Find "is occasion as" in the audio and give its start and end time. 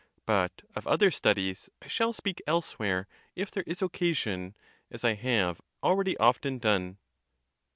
3.67-5.03